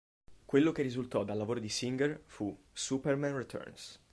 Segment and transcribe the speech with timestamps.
[0.47, 4.01] Quello che risultò dal lavoro di Singer fu "Superman Returns".